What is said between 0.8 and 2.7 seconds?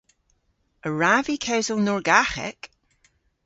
A wrav vy kewsel Norgaghek?